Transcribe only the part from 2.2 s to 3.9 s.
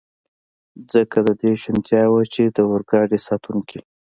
چې د اورګاډي ساتونکي.